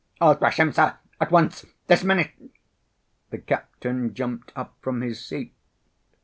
[0.19, 2.31] "I'll thrash him, sir, at once—this minute!"
[3.29, 5.53] The captain jumped up from his seat.